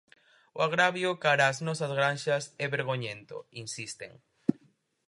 [0.57, 4.11] "O agravio cara ás nosas granxas é vergoñento", insisten.